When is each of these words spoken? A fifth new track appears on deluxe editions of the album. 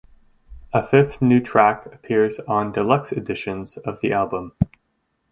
A 0.73 0.81
fifth 0.81 1.21
new 1.21 1.39
track 1.39 1.85
appears 1.85 2.39
on 2.47 2.71
deluxe 2.71 3.11
editions 3.11 3.77
of 3.85 3.99
the 4.01 4.11
album. 4.13 4.53